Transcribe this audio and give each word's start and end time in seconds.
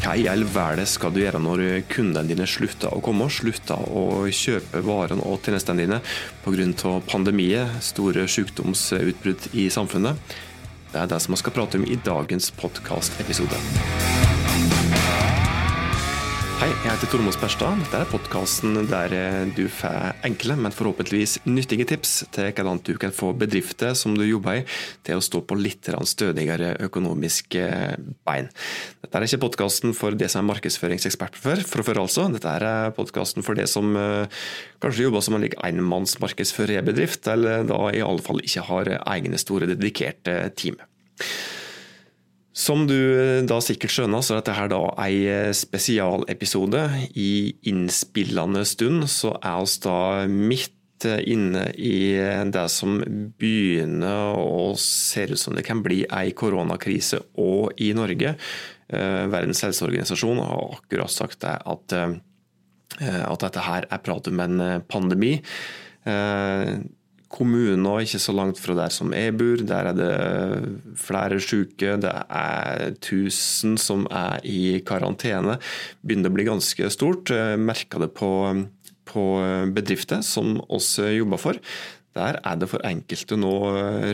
Hva 0.00 0.14
i 0.16 0.22
all 0.32 0.46
verden 0.48 0.88
skal 0.88 1.12
du 1.12 1.18
gjøre 1.20 1.42
når 1.44 1.60
kundene 1.92 2.24
dine 2.30 2.46
slutter 2.48 2.94
å 2.96 3.02
komme, 3.04 3.26
slutter 3.28 3.82
å 3.84 4.24
kjøpe 4.32 4.80
varene 4.86 5.26
og 5.28 5.44
tjenestene 5.44 5.84
dine 5.84 5.98
pga. 6.40 6.94
pandemier, 7.04 7.68
store 7.84 8.24
sykdomsutbrudd 8.24 9.50
i 9.52 9.68
samfunnet? 9.68 10.16
Det 10.90 11.02
er 11.02 11.06
det 11.12 11.20
som 11.20 11.36
vi 11.36 11.42
skal 11.42 11.52
prate 11.52 11.76
om 11.76 11.84
i 11.84 12.00
dagens 12.00 12.48
podkastepisode. 12.56 13.60
Hei, 16.60 16.66
jeg 16.84 16.92
heter 16.92 17.08
Tormod 17.08 17.32
Sperstad. 17.32 17.78
Dette 17.80 18.02
er 18.02 18.08
podkasten 18.10 18.74
der 18.90 19.14
du 19.56 19.62
får 19.72 20.18
enkle, 20.28 20.58
men 20.60 20.74
forhåpentligvis 20.76 21.38
nyttige 21.48 21.86
tips 21.88 22.10
til 22.36 22.50
hvordan 22.52 22.82
du 22.84 22.90
kan 23.00 23.14
få 23.16 23.30
bedrifter 23.32 23.94
som 23.96 24.12
du 24.12 24.26
jobber 24.26 24.58
i, 24.58 24.64
til 25.08 25.16
å 25.16 25.24
stå 25.24 25.40
på 25.40 25.56
litt 25.56 25.88
stødigere 25.88 26.74
økonomiske 26.84 27.62
bein. 28.28 28.50
Dette 29.00 29.16
er 29.16 29.24
ikke 29.24 29.40
podkasten 29.46 29.96
for 29.96 30.12
det 30.12 30.28
som 30.28 30.42
er 30.42 30.50
markedsføringsekspert 30.50 31.40
for, 31.40 31.64
for 31.64 32.02
altså. 32.02 32.26
Dette 32.34 32.52
er 32.52 32.92
podkasten 32.98 33.46
for 33.46 33.56
det 33.56 33.64
som 33.72 33.96
kanskje 34.84 35.06
jobber 35.06 35.24
som 35.24 35.38
en 35.38 35.46
like 35.46 35.56
enmannsmarkedsførerbedrift, 35.64 37.24
eller 37.38 37.64
da 37.72 37.86
i 37.88 38.04
alle 38.04 38.26
fall 38.26 38.44
ikke 38.44 38.66
har 38.68 38.92
egne 39.00 39.40
store 39.40 39.70
dedikerte 39.72 40.42
team. 40.60 40.76
Som 42.52 42.88
du 42.90 42.98
eh, 42.98 43.44
da 43.46 43.60
sikkert 43.62 43.94
skjønner, 43.94 44.24
så 44.26 44.34
er 44.34 44.40
dette 44.40 44.56
her 44.56 44.70
da 44.72 44.82
ei 45.04 45.22
eh, 45.30 45.52
spesialepisode. 45.54 46.82
I 47.14 47.54
innspillende 47.70 48.64
stund 48.66 49.06
så 49.10 49.36
er 49.38 49.62
vi 49.62 49.78
da 49.84 50.00
midt 50.26 51.06
eh, 51.06 51.22
inne 51.30 51.68
i 51.78 51.94
det 52.50 52.66
som 52.74 52.98
begynner 53.38 54.34
å 54.34 54.72
se 54.78 55.28
ut 55.30 55.38
som 55.38 55.54
det 55.54 55.64
kan 55.68 55.84
bli 55.86 56.02
ei 56.10 56.34
koronakrise 56.34 57.22
òg 57.38 57.78
i 57.78 57.92
Norge. 57.96 58.36
Verdens 58.90 59.60
helseorganisasjon 59.62 60.40
har 60.42 60.72
akkurat 60.74 61.12
sagt 61.14 61.44
at, 61.46 61.92
at 61.94 63.42
dette 63.44 63.62
her 63.62 63.86
er 63.86 64.00
prat 64.02 64.26
om 64.26 64.40
en 64.42 64.56
pandemi 64.90 65.36
kommuner 67.30 68.02
ikke 68.02 68.20
så 68.22 68.34
langt 68.34 68.58
fra 68.60 68.74
der 68.78 68.92
som 68.94 69.14
jeg 69.14 69.36
bor. 69.38 69.62
Der 69.66 69.90
er 69.92 69.96
det 69.96 70.10
flere 70.98 71.38
syke. 71.42 71.94
Det 72.02 72.10
er 72.10 72.84
1000 72.90 73.78
som 73.80 74.04
er 74.10 74.42
i 74.44 74.80
karantene. 74.86 75.58
Begynner 76.02 76.32
å 76.32 76.36
bli 76.36 76.48
ganske 76.48 76.90
stort. 76.92 77.30
Merka 77.60 78.02
det 78.02 78.10
på, 78.18 78.32
på 79.08 79.24
bedrifter 79.76 80.26
som 80.26 80.58
oss 80.68 80.96
jobber 80.98 81.40
for. 81.40 81.62
Der 82.18 82.40
er 82.42 82.58
det 82.58 82.66
for 82.72 82.82
enkelte 82.82 83.38
nå 83.38 83.54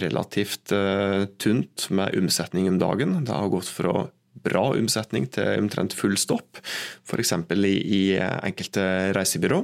relativt 0.02 0.72
uh, 0.76 1.24
tynt 1.40 1.86
med 1.88 2.12
omsetning 2.18 2.68
om 2.68 2.76
dagen. 2.80 3.16
Det 3.24 3.32
har 3.32 3.52
gått 3.52 3.72
fra 3.72 4.10
bra 4.46 4.66
omsetning 4.76 5.24
til 5.32 5.62
omtrent 5.62 5.96
full 5.96 6.18
stopp, 6.20 6.60
f.eks. 7.08 7.32
I, 7.56 7.72
i 7.72 8.02
enkelte 8.20 8.84
reisebyrå. 9.16 9.62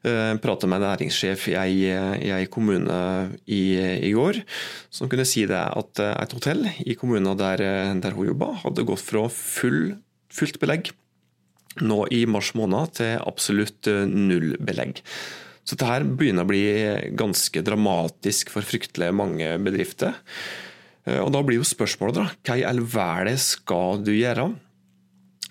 Eh, 0.00 0.34
prata 0.40 0.64
med 0.64 0.80
en 0.80 0.86
næringssjef 0.88 1.42
i 1.52 1.56
ei, 1.60 2.46
kommune 2.48 2.94
i, 3.44 3.76
i, 3.76 4.12
går, 4.16 4.38
som 4.88 5.10
kunne 5.12 5.26
si 5.28 5.42
det 5.48 5.60
at 5.60 6.00
eh, 6.00 6.14
et 6.22 6.32
hotell 6.32 6.64
i 6.88 6.96
kommunen 6.96 7.36
der, 7.36 7.60
der 8.00 8.16
hun 8.16 8.30
jobba, 8.30 8.54
hadde 8.62 8.86
gått 8.88 9.04
fra 9.04 9.26
full, 9.28 9.98
fullt 10.32 10.56
belegg 10.62 10.88
nå 11.84 12.00
i 12.16 12.22
mars 12.24 12.54
måned 12.56 12.96
til 12.96 13.20
absolutt 13.28 13.90
eh, 13.92 14.08
null 14.08 14.54
belegg. 14.56 15.04
Så 15.68 15.76
dette 15.76 16.16
begynner 16.16 16.48
å 16.48 16.50
bli 16.50 16.64
ganske 17.20 17.60
dramatisk 17.62 18.54
for 18.54 18.64
fryktelig 18.64 19.12
mange 19.12 19.52
bedrifter. 19.60 20.16
Og 21.20 21.28
Da 21.34 21.42
blir 21.44 21.60
jo 21.60 21.66
spørsmålet 21.68 22.16
da, 22.16 22.24
hva 22.48 22.56
i 22.56 22.64
all 22.66 22.80
verden 22.88 23.36
skal 23.40 24.00
du 24.04 24.10
gjøre? 24.16 24.48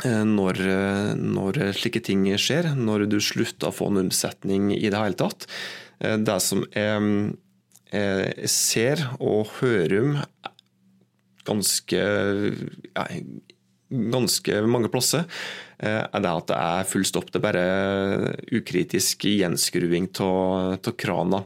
Eh, 0.05 0.23
når, 0.23 0.59
eh, 0.63 1.11
når, 1.19 1.59
slike 1.75 2.01
ting 2.05 2.23
skjer, 2.39 2.71
når 2.77 3.07
du 3.11 3.19
slutter 3.23 3.69
å 3.69 3.75
få 3.75 3.89
en 3.91 4.05
omsetning 4.05 4.71
i 4.75 4.87
det 4.87 4.99
hele 4.99 5.19
tatt. 5.19 5.47
Eh, 5.99 6.15
det 6.15 6.39
som 6.43 6.63
jeg, 6.71 7.33
jeg 7.91 8.51
ser 8.53 9.03
og 9.19 9.49
hører 9.59 9.97
om 9.99 10.13
ganske, 11.49 11.99
ja, 12.93 13.05
ganske 13.89 14.61
mange 14.69 14.91
plasser, 14.93 15.25
er 15.79 16.21
det 16.21 16.29
at 16.29 16.49
det 16.51 16.57
er 16.59 16.89
full 16.91 17.05
stopp. 17.07 17.31
Det 17.31 17.39
er 17.39 17.45
bare 17.47 18.33
ukritisk 18.53 19.25
gjenskruving 19.25 20.11
av 20.21 20.91
krana. 20.99 21.39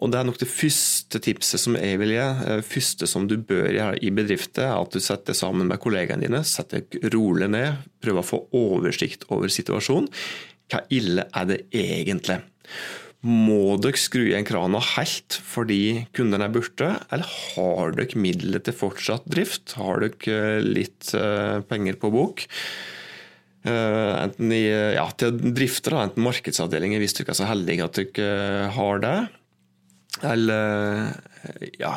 Og 0.00 0.08
Det 0.08 0.20
er 0.20 0.26
nok 0.26 0.38
det 0.40 0.48
første 0.48 1.20
tipset 1.20 1.60
som 1.60 1.76
jeg 1.76 1.98
vil 2.00 2.14
gi. 2.14 2.22
Eh, 2.22 2.62
første 2.64 3.08
som 3.10 3.26
du 3.28 3.36
bør 3.36 3.68
gjøre 3.68 4.00
i 4.00 4.12
bedrifter, 4.14 4.70
er 4.70 4.78
at 4.80 4.94
du 4.94 5.00
setter 5.02 5.36
sammen 5.36 5.68
med 5.68 5.80
kollegaene 5.82 6.24
dine, 6.24 6.40
setter 6.46 6.86
rolig 7.12 7.50
ned, 7.52 7.84
prøver 8.00 8.24
å 8.24 8.30
få 8.30 8.40
oversikt 8.56 9.28
over 9.28 9.52
situasjonen. 9.52 10.08
Hva 10.70 10.84
ille 10.94 11.26
er 11.36 11.48
det 11.50 11.60
egentlig? 11.76 12.40
Må 13.26 13.76
dere 13.82 14.00
skru 14.00 14.22
igjen 14.22 14.46
krana 14.48 14.78
helt 14.94 15.36
fordi 15.44 16.06
kundene 16.16 16.46
er 16.46 16.54
borte, 16.54 16.94
eller 17.12 17.28
har 17.28 17.92
dere 17.98 18.22
midler 18.22 18.64
til 18.64 18.78
fortsatt 18.78 19.26
drift? 19.28 19.74
Har 19.76 20.00
dere 20.00 20.38
eh, 20.38 20.64
litt 20.64 21.12
eh, 21.18 21.60
penger 21.68 22.00
på 22.00 22.12
bok? 22.14 22.46
Enten 23.60 24.54
i, 24.56 24.62
ja, 24.96 25.02
til 25.20 25.34
å 25.36 25.98
enten 26.00 26.24
markedsavdelinger 26.24 27.02
hvis 27.02 27.12
dere 27.18 27.34
er 27.34 27.36
så 27.36 27.48
heldige 27.50 27.84
at 27.84 27.98
dere 27.98 28.70
har 28.72 29.02
det, 29.04 29.18
eller 30.26 31.14
ja, 31.80 31.94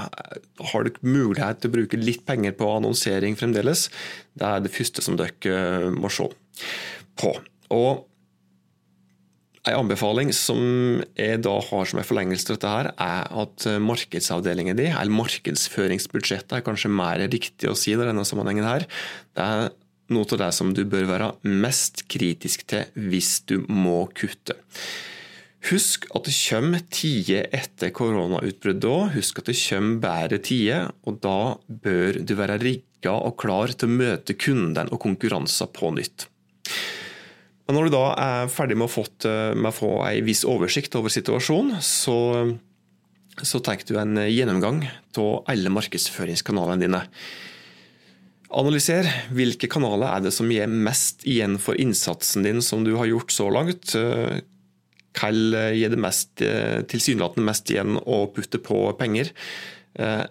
har 0.71 0.87
dere 0.87 1.03
mulighet 1.03 1.61
til 1.61 1.71
å 1.71 1.75
bruke 1.77 1.99
litt 1.99 2.23
penger 2.27 2.55
på 2.57 2.69
annonsering 2.77 3.37
fremdeles? 3.39 3.89
Det 4.37 4.47
er 4.47 4.63
det 4.63 4.73
første 4.73 5.03
som 5.05 5.19
dere 5.19 5.91
må 5.93 6.11
se 6.13 6.29
på. 7.19 7.35
Og 7.73 8.07
en 9.63 9.77
anbefaling 9.79 10.33
som 10.35 10.59
jeg 11.15 11.39
da 11.45 11.53
har 11.69 11.87
som 11.87 12.01
en 12.01 12.07
forlengelse 12.07 12.49
til 12.49 12.57
dette, 12.57 12.71
her, 12.71 12.89
er 12.99 13.29
at 13.43 13.67
markedsavdelingen 13.79 14.75
din, 14.79 14.91
eller 14.91 15.15
markedsføringsbudsjettet 15.21 16.57
er 16.57 16.65
kanskje 16.65 16.91
mer 16.91 17.23
riktig 17.31 17.71
å 17.71 17.77
si 17.77 17.93
i 17.93 17.99
denne 17.99 18.25
sammenhengen 18.27 18.67
her, 18.67 18.87
det 19.37 19.45
er 19.45 19.71
noe 20.13 20.27
av 20.35 20.41
det 20.41 20.51
som 20.55 20.73
du 20.75 20.83
bør 20.89 21.07
være 21.07 21.31
mest 21.47 22.03
kritisk 22.11 22.67
til 22.69 23.07
hvis 23.07 23.37
du 23.47 23.61
må 23.71 24.03
kutte. 24.11 24.57
Husk 25.69 26.09
at 26.11 26.25
det 26.27 26.33
kommer 26.35 26.81
tider 26.91 27.47
etter 27.55 27.93
koronautbruddet 27.95 28.87
òg. 28.89 29.13
Husk 29.15 29.39
at 29.39 29.47
det 29.47 29.55
kommer 29.61 30.01
bedre 30.03 30.39
tider, 30.43 30.89
og 31.07 31.21
da 31.23 31.55
bør 31.67 32.19
du 32.19 32.35
være 32.35 32.59
rigga 32.59 33.13
og 33.15 33.37
klar 33.39 33.71
til 33.71 33.87
å 33.87 33.95
møte 34.01 34.35
kundene 34.35 34.91
og 34.91 34.99
konkurranser 35.05 35.71
på 35.71 35.93
nytt. 35.95 36.27
Men 37.63 37.79
når 37.79 37.87
du 37.87 37.95
da 37.95 38.03
er 38.19 38.51
ferdig 38.51 38.75
med 38.75 38.89
å, 38.89 38.91
fått, 38.91 39.23
med 39.55 39.69
å 39.71 39.75
få 39.75 39.93
en 40.09 40.27
viss 40.27 40.43
oversikt 40.43 40.97
over 40.99 41.13
situasjonen, 41.13 41.79
så, 41.79 42.17
så 43.39 43.63
tar 43.63 43.87
du 43.87 43.95
en 44.01 44.19
gjennomgang 44.27 44.83
av 45.15 45.47
alle 45.47 45.71
markedsføringskanalene 45.71 46.83
dine. 46.83 47.05
Analyser 48.53 49.07
hvilke 49.33 49.69
kanaler 49.71 50.11
er 50.11 50.25
det 50.27 50.33
som 50.35 50.51
gir 50.51 50.67
mest 50.67 51.23
igjen 51.23 51.55
for 51.61 51.79
innsatsen 51.79 52.43
din 52.45 52.59
som 52.61 52.83
du 52.83 52.97
har 52.99 53.07
gjort 53.09 53.31
så 53.33 53.47
langt. 53.49 53.95
Hva 55.13 55.29
gir 55.75 55.91
det 55.93 55.99
mest, 56.01 56.41
eh, 56.41 56.81
tilsynelatende 56.89 57.45
mest 57.45 57.69
igjen 57.69 57.99
å 58.01 58.25
putte 58.33 58.59
på 58.61 58.85
penger? 58.97 59.29
Eh, 59.95 60.25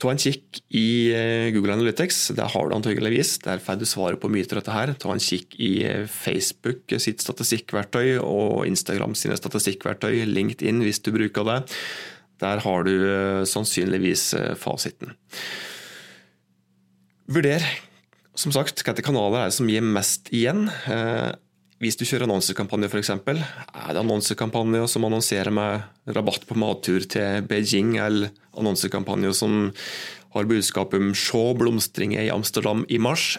ta 0.00 0.10
en 0.10 0.20
kikk 0.20 0.62
i 0.72 1.12
eh, 1.12 1.50
Google 1.52 1.74
Analytics, 1.74 2.30
der 2.38 2.48
har 2.48 2.68
du 2.68 2.76
antageligvis. 2.76 3.38
Der 3.42 3.58
får 3.58 3.80
du 3.80 3.84
svaret 3.84 4.20
på 4.20 4.30
mye 4.30 4.46
av 4.46 4.60
dette. 4.60 4.72
her. 4.72 4.94
Ta 4.94 5.12
en 5.12 5.18
kikk 5.18 5.58
i 5.58 6.06
Facebook 6.06 6.94
sitt 6.98 7.20
statistikkverktøy 7.20 8.20
og 8.22 8.66
Instagram 8.66 9.14
sine 9.14 9.36
statistikkverktøy, 9.36 10.24
LinkedIn 10.30 10.80
hvis 10.86 11.02
du 11.02 11.10
bruker 11.12 11.44
det. 11.44 11.60
Der 12.40 12.62
har 12.64 12.84
du 12.84 13.44
sannsynligvis 13.44 14.32
fasiten. 14.56 15.12
Vurder 17.28 17.60
som 18.34 18.52
sagt, 18.54 18.80
hvilke 18.80 19.04
kanaler 19.04 19.42
er 19.42 19.50
det 19.50 19.56
som 19.58 19.68
gir 19.68 19.84
mest 19.84 20.30
igjen. 20.32 20.70
Hvis 21.80 21.96
du 21.96 22.02
kjører 22.04 22.26
annonsekampanje 22.26 22.90
f.eks., 22.90 23.10
er 23.16 23.92
det 23.96 24.00
annonsekampanjer 24.02 24.84
som 24.90 25.06
annonserer 25.08 25.48
med 25.54 26.12
rabatt 26.12 26.42
på 26.44 26.56
mattur 26.60 27.06
til 27.08 27.46
Beijing, 27.48 27.94
eller 27.96 28.34
annonsekampanjer 28.52 29.32
som 29.36 29.70
har 30.34 30.50
budskap 30.50 30.92
om 30.94 31.14
'se 31.14 31.54
blomstringer 31.56 32.20
i 32.20 32.34
Amsterdam 32.34 32.84
i 32.88 32.98
mars'? 32.98 33.38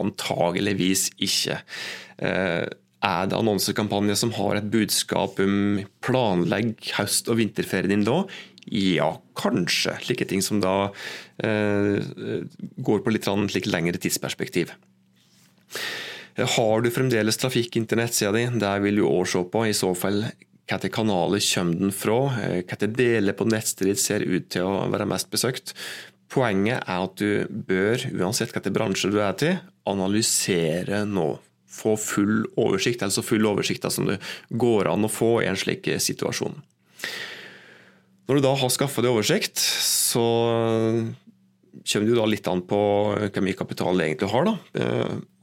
Antageligvis 0.00 1.10
ikke. 1.20 1.60
Eh, 2.18 2.64
er 3.02 3.26
det 3.26 3.36
annonsekampanjer 3.36 4.16
som 4.16 4.32
har 4.32 4.56
et 4.56 4.70
budskap 4.70 5.38
om 5.38 5.84
'planlegg 6.00 6.80
høst- 6.96 7.28
og 7.28 7.36
vinterferien 7.36 7.90
din 7.90 8.04
da'? 8.04 8.26
Ja, 8.70 9.18
kanskje. 9.36 9.98
Slike 10.00 10.24
ting 10.24 10.40
som 10.40 10.60
da 10.60 10.92
eh, 11.44 12.00
går 12.80 13.04
på 13.04 13.12
litt, 13.12 13.26
litt 13.54 13.66
lengre 13.66 13.98
tidsperspektiv. 13.98 14.70
Har 16.36 16.80
du 16.80 16.88
fremdeles 16.92 17.36
trafikk 17.36 17.76
inn 17.76 17.84
til 17.88 18.00
nettsida 18.00 18.32
di, 18.32 18.46
der 18.60 18.80
vil 18.84 19.02
du 19.02 19.04
òg 19.08 19.26
se 19.28 19.42
på 19.52 19.66
i 19.68 19.76
så 19.76 19.92
fall 19.98 20.24
hvilke 20.72 20.88
kanaler 20.94 21.42
kommer 21.44 21.80
den 21.82 21.92
fra, 21.92 22.18
hvilke 22.38 22.88
deler 22.88 23.36
på 23.36 23.44
nettstedet 23.50 23.92
ditt 23.92 24.00
ser 24.00 24.24
ut 24.24 24.48
til 24.54 24.64
å 24.64 24.86
være 24.92 25.08
mest 25.10 25.28
besøkt. 25.32 25.74
Poenget 26.32 26.86
er 26.88 27.04
at 27.04 27.18
du 27.20 27.44
bør, 27.68 28.06
uansett 28.16 28.54
hvilken 28.54 28.72
bransje 28.72 29.10
du 29.12 29.18
er 29.20 29.36
til, 29.36 29.58
analysere 29.88 31.02
nå. 31.08 31.34
Få 31.72 31.96
full 32.00 32.46
oversikt, 32.60 33.04
altså 33.04 33.24
full 33.24 33.44
oversikt 33.48 33.84
som 33.92 34.08
det 34.08 34.18
går 34.48 34.90
an 34.92 35.08
å 35.08 35.12
få 35.12 35.38
i 35.42 35.48
en 35.48 35.56
slik 35.56 35.88
situasjon. 36.00 36.56
Når 38.28 38.38
du 38.38 38.44
da 38.44 38.52
har 38.56 38.72
skaffa 38.72 39.04
deg 39.04 39.12
oversikt, 39.12 39.60
så 39.60 40.24
kommer 41.80 42.06
det 42.06 42.12
jo 42.12 42.20
da 42.20 42.28
litt 42.28 42.48
an 42.50 42.62
på 42.68 42.78
hvor 43.16 43.44
mye 43.44 43.58
kapital 43.58 43.96
du 43.96 44.04
egentlig 44.04 44.30
har, 44.32 44.48
da, 44.48 44.86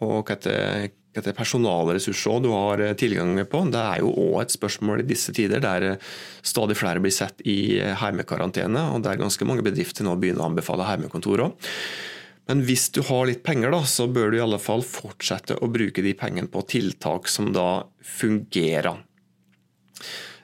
og 0.06 0.30
hva 0.30 0.90
hvilke 1.10 1.34
personalressurser 1.36 2.44
du 2.44 2.52
har 2.54 2.84
tilgang 3.00 3.34
på. 3.50 3.64
Det 3.74 3.81
er 3.81 4.04
jo 4.04 4.12
òg 4.14 4.44
et 4.44 4.54
spørsmål 4.54 5.02
i 5.02 5.08
disse 5.10 5.34
tider, 5.36 5.60
der 5.60 5.98
stadig 6.46 6.78
flere 6.78 7.02
blir 7.02 7.14
sett 7.14 7.42
i 7.50 7.80
heimekarantene, 7.80 8.92
og 8.94 9.04
der 9.04 9.20
ganske 9.20 9.48
mange 9.48 9.66
bedrifter 9.66 10.06
nå 10.06 10.16
begynner 10.22 10.46
å 10.46 10.52
anbefale 10.52 10.88
heimekontor 10.88 11.48
òg. 11.48 11.68
Men 12.50 12.64
hvis 12.66 12.88
du 12.90 13.04
har 13.06 13.28
litt 13.30 13.44
penger, 13.46 13.70
da, 13.74 13.84
så 13.86 14.08
bør 14.10 14.31
du 14.31 14.40
i 14.40 14.42
alle 14.46 14.58
fall 14.62 14.81
fortsette 14.86 15.60
å 15.62 15.70
bruke 15.70 16.02
de 16.02 16.16
pengene 16.18 16.50
på 16.50 16.64
tiltak 16.66 17.30
som 17.30 17.52
da 17.54 17.86
fungerer. 18.02 19.04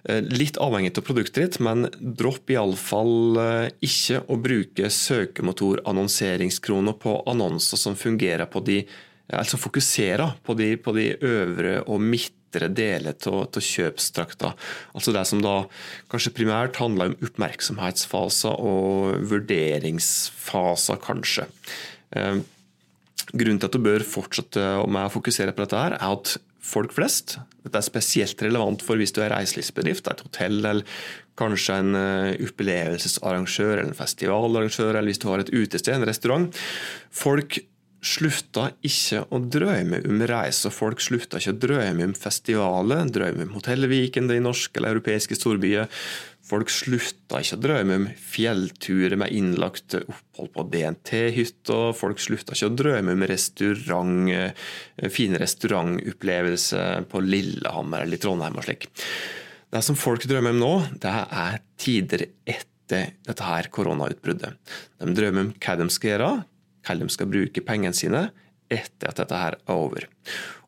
Eh, 0.06 0.22
litt 0.22 0.54
avhengig 0.62 0.94
av 1.00 1.06
produktet 1.08 1.40
ditt, 1.42 1.56
men 1.66 1.88
dropp 1.98 2.52
iallfall 2.54 3.40
eh, 3.42 3.74
ikke 3.88 4.20
å 4.30 4.38
bruke 4.38 4.86
søkemotorannonseringskroner 4.94 6.94
på 7.02 7.26
annonser 7.32 7.78
som 7.82 7.98
fungerer 7.98 8.46
på 8.46 8.62
de 8.68 8.84
altså 9.34 9.58
fokuserer 9.58 10.36
på 10.46 10.54
de, 10.54 10.78
på 10.78 10.94
de 10.94 11.18
øvre 11.26 11.82
og 11.90 11.98
midtre 12.04 12.70
deler 12.70 13.18
av 13.26 13.58
kjøpstrakta. 13.58 14.54
Altså 14.94 15.10
det 15.16 15.26
som 15.26 15.42
da 15.42 15.66
kanskje 16.12 16.36
primært 16.38 16.78
handler 16.78 17.10
om 17.10 17.18
oppmerksomhetsfaser 17.26 18.54
og 18.62 19.26
vurderingsfaser, 19.32 21.02
kanskje. 21.02 21.50
Eh, 22.14 22.46
grunnen 23.34 23.58
til 23.58 23.70
at 23.72 23.74
du 23.74 23.82
bør 23.90 24.06
fortsette 24.06 24.86
med 24.86 25.02
å 25.08 25.16
fokusere 25.18 25.50
på 25.56 25.66
dette, 25.66 25.82
her, 25.82 25.98
er 25.98 26.14
at 26.14 26.38
folk 26.66 26.96
flest. 26.98 27.38
Dette 27.66 27.80
er 27.80 27.86
spesielt 27.86 28.42
relevant 28.46 28.84
for 28.86 29.00
hvis 29.00 29.14
du 29.16 29.22
er 29.24 29.34
reiselivsbedrift, 29.34 30.10
et 30.10 30.26
hotell 30.26 30.60
eller 30.62 30.98
kanskje 31.40 31.78
en 31.82 31.96
eh, 32.00 32.44
opplevelsesarrangør 32.48 33.74
eller 33.78 33.92
en 33.92 33.98
festivalarrangør, 33.98 34.94
eller 34.94 35.12
hvis 35.12 35.22
du 35.24 35.30
har 35.32 35.44
et 35.44 35.54
utested, 35.54 35.98
en 35.98 36.08
restaurant. 36.08 36.62
Folk 37.12 37.60
slutta 38.06 38.70
ikke 38.86 39.24
å 39.34 39.40
drømme 39.42 40.02
om 40.06 40.22
reise, 40.30 40.72
folk 40.74 41.02
slutta 41.04 41.42
ikke 41.42 41.56
å 41.56 41.60
drømme 41.66 42.08
om 42.10 42.16
festivaler, 42.18 43.10
drømme 43.12 43.48
om 43.48 43.58
hotellvikende 43.58 44.38
i 44.38 44.44
norske 44.44 44.80
eller 44.80 44.96
europeiske 44.96 45.38
storbyer. 45.38 45.90
Folk 46.46 46.70
slutta 46.70 47.40
ikke 47.42 47.58
å 47.58 47.62
drømme 47.64 47.98
om 47.98 48.06
fjellturer 48.22 49.18
med 49.18 49.34
innlagt 49.34 49.98
opphold 49.98 50.52
på 50.54 50.68
DNT-hytta. 50.76 51.80
Folk 51.98 52.22
slutta 52.22 52.54
ikke 52.54 52.70
å 52.70 52.76
drømme 52.84 53.16
om 53.18 53.26
restaurant, 53.26 54.30
eh, 54.30 55.10
fine 55.10 55.42
restaurantopplevelser 55.42 57.10
på 57.10 57.24
Lillehammer 57.26 58.06
eller 58.06 58.22
Trondheim 58.22 58.62
og 58.62 58.68
slik. 58.68 58.92
Det 59.74 59.84
som 59.84 59.98
folk 59.98 60.24
drømmer 60.30 60.54
om 60.54 60.60
nå, 60.62 60.74
det 61.02 61.10
er 61.10 61.62
tider 61.82 62.28
etter 62.46 63.16
dette 63.26 63.42
her 63.44 63.68
koronautbruddet. 63.74 64.54
De 65.02 65.14
drømmer 65.18 65.48
om 65.48 65.56
hva 65.58 65.76
de 65.82 65.90
skal 65.90 66.12
gjøre, 66.14 66.46
hva 66.86 66.98
de 67.00 67.12
skal 67.12 67.32
bruke 67.32 67.64
pengene 67.66 67.98
sine 67.98 68.28
etter 68.74 69.12
at 69.12 69.20
dette 69.20 69.38
her 69.38 69.56
er 69.58 69.74
over. 69.74 70.08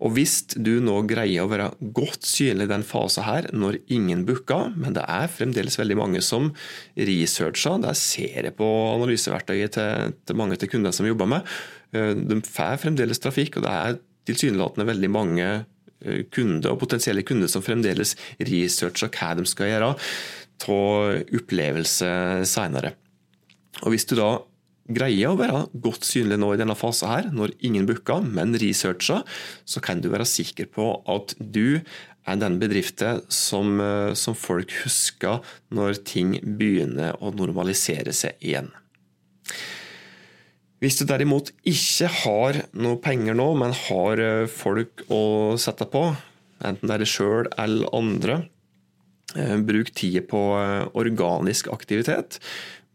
Og 0.06 0.14
Hvis 0.14 0.36
du 0.54 0.78
nå 0.84 1.00
greier 1.10 1.46
å 1.46 1.50
være 1.50 1.72
godt 1.98 2.28
synlig 2.30 2.68
i 2.68 2.72
den 2.72 2.86
fasen 2.86 3.25
her 3.25 3.48
når 3.54 3.80
ingen 3.94 4.24
booker, 4.28 4.69
men 4.78 4.94
det 4.94 5.06
er 5.10 5.31
fremdeles 5.34 5.80
veldig 5.80 5.98
mange 5.98 6.22
som 6.25 6.52
researcher, 6.94 7.80
det 7.81 7.96
ser 7.98 8.50
jeg 8.50 8.58
på 8.58 8.68
analyseverktøyet 8.94 9.78
til, 9.78 10.14
til 10.25 10.38
mange 10.38 10.60
av 10.60 10.69
kundene 10.69 10.94
som 10.94 11.10
jobber 11.10 11.31
med, 11.34 11.50
eh, 11.98 12.14
de 12.14 12.38
får 12.46 12.84
fremdeles 12.86 13.24
trafikk, 13.24 13.58
og 13.58 13.66
det 13.66 13.74
er 13.74 14.00
tilsynelatende 14.30 14.88
veldig 14.92 15.12
mange 15.14 15.48
eh, 15.48 16.22
kunder 16.30 16.75
og 16.75 16.81
potensielle 16.84 17.25
kunder 17.25 17.50
som 17.50 17.66
fremdeles 17.66 18.14
researcher 18.38 19.10
hva 19.10 19.34
de 19.40 19.48
skal 19.50 19.74
gjøre 19.74 19.94
av 19.96 20.14
opplevelse 21.38 22.08
senere. 22.50 22.94
Og 23.86 23.94
Hvis 23.94 24.08
du 24.10 24.16
da 24.18 24.31
greier 24.88 25.34
å 25.34 25.39
være 25.39 25.63
godt 25.84 26.07
synlig 26.07 26.39
nå 26.39 26.54
i 26.54 26.60
denne 26.60 26.75
fasen 26.78 27.12
her, 27.12 27.31
når 27.36 27.56
ingen 27.66 27.88
booker, 27.89 28.24
men 28.24 28.56
researcher, 28.62 29.24
så 29.68 29.84
kan 29.84 30.01
du 30.04 30.10
være 30.13 30.28
sikker 30.28 30.69
på 30.74 30.92
at 31.12 31.36
du 31.39 31.81
er 32.28 32.39
den 32.39 32.57
bedriften 32.60 33.24
som, 33.31 33.80
eh, 33.80 34.13
som 34.13 34.36
folk 34.36 34.74
husker 34.84 35.44
når 35.72 36.04
ting 36.07 36.36
begynner 36.60 37.16
å 37.24 37.31
normalisere 37.36 38.13
seg 38.16 38.36
igjen. 38.44 38.72
Hvis 40.84 41.00
du 41.00 41.07
derimot 41.10 41.50
ikke 41.66 42.10
har 42.22 42.60
noe 42.78 43.00
penger 43.01 43.38
nå, 43.38 43.48
men 43.57 43.74
har 43.88 44.22
eh, 44.22 44.50
folk 44.51 45.07
å 45.10 45.56
sette 45.60 45.88
på, 45.90 46.04
enten 46.68 46.88
det 46.88 46.98
er 46.98 47.06
deg 47.06 47.12
sjøl 47.12 47.50
eller 47.57 47.95
andre, 47.95 48.42
eh, 49.36 49.56
bruk 49.63 49.94
tida 49.95 50.25
på 50.28 50.44
organisk 51.00 51.72
aktivitet. 51.74 52.42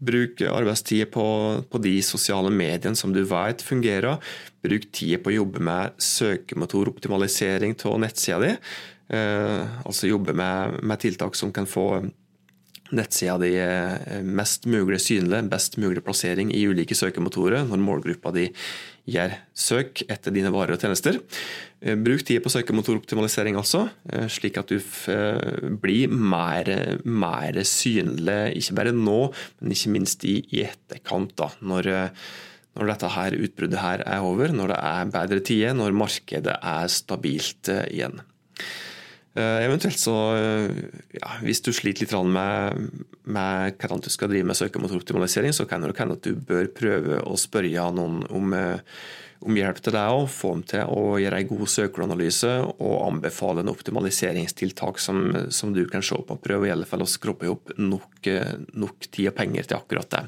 Bruk 0.02 0.40
arbeidstid 0.48 1.12
på, 1.14 1.24
på, 1.70 1.80
de 1.82 1.94
sosiale 2.02 2.50
mediene 2.50 2.98
som 2.98 3.12
du 3.14 3.22
vet 3.28 3.62
fungerer. 3.62 4.18
Bruk 4.62 4.88
tid 4.94 5.22
på 5.22 5.30
å 5.30 5.36
jobbe 5.36 5.62
med 5.62 5.94
søkemotoroptimalisering 6.02 7.76
av 7.86 8.00
nettsida 8.02 8.40
di. 8.42 8.50
Eh, 9.12 9.62
altså 9.84 10.10
jobbe 10.10 10.34
med, 10.34 10.80
med, 10.82 11.00
tiltak 11.02 11.38
som 11.38 11.52
kan 11.54 11.68
få 11.68 12.04
nettsida 12.96 13.38
di 13.40 13.52
eh, 13.58 14.22
mest 14.22 14.66
mulig 14.70 15.00
synlig, 15.02 15.42
best 15.50 15.78
mulig 15.80 16.02
plassering 16.04 16.52
i 16.54 16.64
ulike 16.68 16.96
søkemotorer 16.96 17.64
når 17.68 17.82
målgruppa 17.82 18.32
di 18.36 18.48
gjør 19.10 19.34
søk 19.58 20.04
etter 20.12 20.34
dine 20.34 20.52
varer 20.54 20.76
og 20.76 20.84
tjenester. 20.84 21.18
Eh, 21.80 21.96
bruk 21.98 22.24
tid 22.28 22.42
på 22.44 22.52
søkemotoroptimalisering 22.52 23.58
altså, 23.58 23.86
slik 24.30 24.60
at 24.60 24.70
du 24.70 24.78
blir 25.82 26.12
mer, 26.12 26.70
mer, 27.04 27.60
synlig, 27.66 28.40
ikke 28.60 28.78
bare 28.78 28.94
nå, 28.96 29.20
men 29.60 29.76
ikke 29.76 29.94
minst 29.96 30.26
i, 30.28 30.38
i 30.52 30.64
etterkant. 30.68 31.34
da, 31.38 31.50
når, 31.60 31.90
når 32.76 32.92
dette 32.92 33.14
her 33.16 33.38
utbruddet 33.46 33.82
her 33.82 34.04
er 34.06 34.26
over, 34.26 34.52
når 34.54 34.74
det 34.74 34.80
er 34.92 35.12
bedre 35.16 35.44
tider, 35.48 35.76
når 35.76 35.96
markedet 36.04 36.56
er 36.60 36.92
stabilt 36.92 37.72
igjen. 37.88 38.20
Eh, 39.34 39.64
eventuelt 39.64 39.98
så, 39.98 40.36
eh, 40.36 40.70
ja, 41.12 41.30
Hvis 41.40 41.62
du 41.64 41.72
sliter 41.72 42.04
litt 42.04 42.12
med, 42.28 42.90
med 43.24 43.78
hva 43.80 43.96
du 43.96 44.10
skal 44.12 44.28
drive 44.28 44.44
med 44.44 44.58
søkemotoroptimalisering, 44.58 45.54
så 45.56 45.64
kan 45.64 45.80
det 45.80 45.96
hende 45.96 46.18
at 46.18 46.26
du 46.26 46.34
bør 46.36 46.68
prøve 46.68 47.22
å 47.24 47.38
spørre 47.40 47.88
noen 47.96 48.26
om, 48.28 48.52
eh, 48.52 48.78
om 49.40 49.56
hjelp 49.56 49.80
til 49.80 49.96
deg 49.96 50.18
og 50.18 50.28
få 50.28 50.52
dem 50.52 50.62
til 50.68 50.84
å 50.84 51.16
gjøre 51.16 51.40
en 51.40 51.48
god 51.48 51.66
søkeranalyse 51.66 52.52
og 52.76 53.08
anbefale 53.08 53.64
en 53.64 53.72
optimaliseringstiltak 53.72 55.00
som, 55.00 55.48
som 55.50 55.72
du 55.72 55.86
kan 55.88 56.04
se 56.04 56.14
på. 56.14 56.36
Prøv 56.36 56.66
i 56.66 56.74
alle 56.74 56.86
fall 56.86 57.00
å 57.02 57.08
skroppe 57.08 57.48
opp 57.48 57.72
nok, 57.78 58.28
nok 58.76 59.08
tid 59.10 59.32
og 59.32 59.34
penger 59.40 59.64
til 59.64 59.80
akkurat 59.80 60.12
det. 60.12 60.26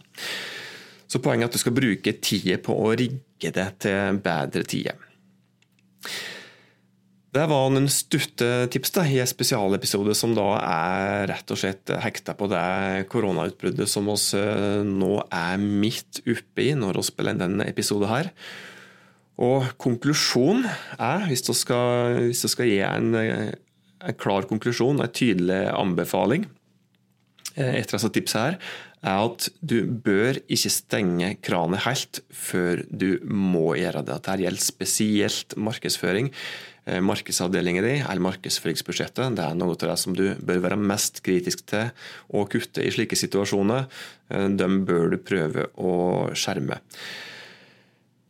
Så 1.07 1.21
Poenget 1.23 1.45
er 1.45 1.53
at 1.53 1.53
du 1.53 1.61
skal 1.61 1.77
bruke 1.77 2.17
tida 2.25 2.57
på 2.59 2.75
å 2.75 2.91
rigge 2.97 3.53
det 3.53 3.69
til 3.85 4.19
bedre 4.25 4.65
tider. 4.65 4.97
Det 7.35 7.45
var 7.51 7.71
noen 7.73 7.89
stutte 7.91 8.47
tips 8.71 8.93
da, 8.95 9.03
i 9.11 9.17
en 9.19 9.27
spesialepisode 9.27 10.15
som 10.15 10.37
da 10.37 10.53
er 10.61 11.25
rett 11.33 11.49
og 11.51 11.59
slett 11.59 11.91
hekta 12.05 12.37
på 12.39 12.47
det 12.53 13.09
koronautbruddet 13.11 13.91
som 13.91 14.07
vi 14.07 14.15
eh, 14.39 14.85
nå 14.87 15.17
er 15.35 15.57
midt 15.59 16.21
oppe 16.31 16.63
i 16.63 16.77
når 16.79 17.01
vi 17.01 17.07
spiller 17.09 17.41
denne 17.41 17.67
episoden 17.67 18.07
her. 18.13 18.29
Og 19.43 19.67
konklusjonen 19.83 20.69
er, 20.95 21.25
hvis 21.27 21.43
du 21.43 21.51
skal, 21.59 22.21
hvis 22.29 22.45
du 22.45 22.53
skal 22.53 22.71
gi 22.71 22.79
en, 22.87 23.17
en, 23.19 24.15
klar 24.21 24.47
konklusjon, 24.47 25.03
en 25.03 25.11
tydelig 25.11 25.65
anbefaling 25.75 26.45
eh, 27.57 27.81
etter 27.81 27.97
disse 27.97 28.13
tipsene 28.15 28.45
her, 28.45 28.61
er 29.05 29.25
at 29.25 29.49
du 29.59 29.81
bør 30.07 30.39
ikke 30.47 30.71
stenge 30.73 31.33
kranet 31.45 31.83
helt 31.89 32.23
før 32.31 32.85
du 32.89 33.19
må 33.27 33.75
gjøre 33.81 34.05
det. 34.07 34.21
Dette 34.23 34.39
gjelder 34.47 34.65
spesielt 34.69 35.59
markedsføring. 35.59 36.31
Eh, 36.85 37.01
markedsavdelingen 37.01 37.85
din 37.85 38.03
eller 38.05 38.21
markedsføringsbudsjettet. 38.21 39.37
Det 39.39 39.45
er 39.45 39.55
noe 39.57 39.73
av 39.73 39.87
det 39.87 39.99
som 40.01 40.17
du 40.17 40.27
bør 40.37 40.65
være 40.67 40.77
mest 40.77 41.23
kritisk 41.25 41.65
til 41.71 41.89
å 42.29 42.45
kutte 42.45 42.85
i 42.85 42.93
slike 42.93 43.17
situasjoner. 43.17 43.87
Dem 44.29 44.59
de 44.59 44.69
bør 44.85 45.15
du 45.15 45.21
prøve 45.23 45.71
å 45.81 45.95
skjerme. 46.37 46.81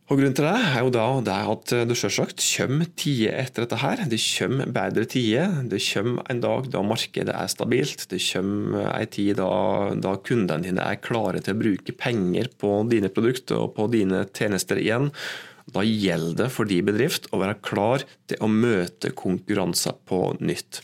Og 0.05 0.19
Grunnen 0.19 0.35
til 0.37 0.45
det 0.45 0.67
er 0.69 0.83
jo 0.85 0.91
da 0.93 1.03
det 1.25 1.35
at 1.49 1.71
det 1.89 1.95
selvsagt 1.97 2.43
kommer 2.45 2.91
tider 2.93 3.39
etter 3.41 3.65
dette. 3.65 3.79
her. 3.81 4.03
Det 4.05 4.19
kommer 4.21 4.69
bedre 4.69 5.05
tider. 5.09 5.63
Det 5.65 5.81
kommer 5.81 6.21
en 6.29 6.41
dag 6.43 6.69
da 6.69 6.83
markedet 6.85 7.33
er 7.33 7.49
stabilt. 7.49 8.05
Det 8.11 8.21
kommer 8.21 8.85
en 8.93 9.09
tid 9.09 9.35
da, 9.41 9.49
da 9.97 10.13
kundene 10.21 10.61
dine 10.61 10.85
er 10.85 11.01
klare 11.01 11.41
til 11.41 11.57
å 11.57 11.61
bruke 11.63 11.97
penger 11.97 12.51
på 12.53 12.85
dine 12.87 13.09
produkter 13.09 13.65
og 13.65 13.73
på 13.75 13.89
dine 13.89 14.27
tjenester 14.29 14.77
igjen. 14.77 15.09
Da 15.73 15.81
gjelder 15.85 16.45
det 16.45 16.51
for 16.53 16.69
de 16.69 16.81
bedrift 16.85 17.29
å 17.33 17.39
være 17.41 17.57
klar 17.65 18.05
til 18.29 18.43
å 18.43 18.51
møte 18.51 19.13
konkurranser 19.17 19.97
på 20.05 20.19
nytt. 20.43 20.83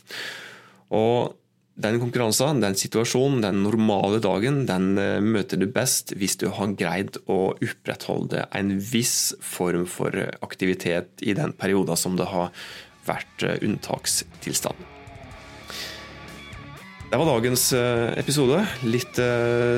Og 0.92 1.38
den 1.82 1.98
konkurransen, 2.02 2.60
den 2.60 2.76
situasjonen, 2.76 3.40
den 3.44 3.62
normale 3.64 4.20
dagen, 4.22 4.64
den 4.68 4.98
eh, 5.00 5.18
møter 5.24 5.60
du 5.60 5.66
best 5.72 6.12
hvis 6.20 6.36
du 6.42 6.50
har 6.52 6.74
greid 6.76 7.16
å 7.32 7.54
opprettholde 7.54 8.44
en 8.52 8.74
viss 8.92 9.32
form 9.40 9.86
for 9.88 10.12
aktivitet 10.44 11.24
i 11.24 11.36
den 11.38 11.56
perioden 11.56 11.96
som 11.96 12.18
det 12.20 12.28
har 12.28 12.52
vært 13.08 13.46
eh, 13.46 13.62
unntakstilstand. 13.64 15.01
Det 17.12 17.18
var 17.20 17.28
dagens 17.28 17.66
eh, 17.76 18.14
episode. 18.16 18.62
Litt 18.88 19.20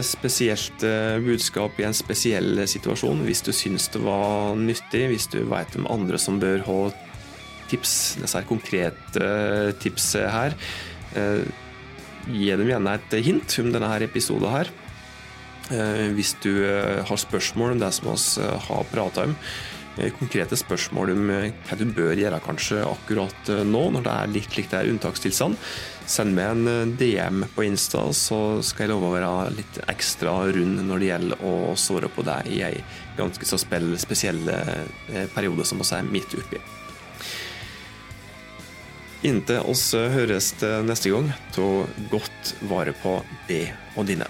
spesielt 0.07 0.85
budskap 1.25 1.81
i 1.83 1.89
en 1.89 1.97
spesiell 1.97 2.63
situasjon. 2.71 3.25
Hvis 3.27 3.43
du 3.43 3.51
syns 3.51 3.89
det 3.91 4.05
var 4.05 4.55
nyttig, 4.55 5.09
hvis 5.11 5.27
du 5.33 5.41
vet 5.51 5.75
om 5.81 5.91
andre 5.91 6.21
som 6.23 6.39
bør 6.39 6.63
ha 6.69 6.79
tips, 7.73 7.97
disse 8.23 8.45
konkrete 8.47 9.27
tips 9.83 10.13
her 10.31 10.55
gi 12.31 12.49
dem 12.55 12.71
gjerne 12.71 12.95
et 12.97 13.19
hint 13.27 13.59
om 13.61 13.71
denne 13.75 13.93
episoden 14.07 14.53
her. 14.53 14.71
Eh, 15.73 16.11
hvis 16.13 16.35
du 16.45 16.67
eh, 16.69 17.01
har 17.09 17.17
spørsmål 17.17 17.75
om 17.75 17.81
det 17.81 17.93
som 17.97 18.11
vi 18.11 18.43
eh, 18.43 18.67
har 18.67 18.91
prata 18.93 19.25
om, 19.25 19.37
konkrete 20.19 20.57
spørsmål 20.59 21.13
om 21.15 21.29
hva 21.31 21.77
du 21.79 21.85
bør 21.95 22.19
gjøre 22.19 22.41
kanskje 22.45 22.83
akkurat 22.83 23.51
nå, 23.67 23.83
når 23.95 24.07
det 24.07 24.15
er 24.15 24.33
litt 24.35 24.57
likt 24.59 24.75
er 24.75 24.91
unntakstilstand, 24.91 25.59
send 26.11 26.35
meg 26.37 26.51
en 26.53 26.95
DM 26.99 27.45
på 27.55 27.65
Insta, 27.65 28.03
så 28.13 28.61
skal 28.67 28.85
jeg 28.85 28.93
love 28.93 29.09
å 29.09 29.15
være 29.15 29.55
litt 29.57 29.81
ekstra 29.89 30.37
rund 30.53 30.83
når 30.85 31.01
det 31.01 31.11
gjelder 31.13 31.45
å 31.47 31.55
svare 31.81 32.11
på 32.13 32.27
deg 32.27 32.51
i 32.53 32.63
ei 32.67 32.77
ganske 33.17 33.47
så 33.49 33.61
spesiell 33.63 34.43
periode 35.37 35.65
som 35.69 35.81
vi 35.81 35.91
er 35.95 36.11
midt 36.11 36.35
oppi. 36.43 36.63
Inntil 39.25 39.65
oss 39.73 39.95
høres 39.95 40.53
neste 40.85 41.15
gang, 41.15 41.31
ta 41.55 41.69
godt 42.11 42.57
vare 42.69 42.93
på 43.01 43.21
det 43.49 43.71
og 43.97 44.11
dine. 44.11 44.29